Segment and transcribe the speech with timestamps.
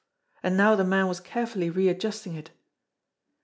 [0.41, 2.49] And now the man was carefully readjusting it.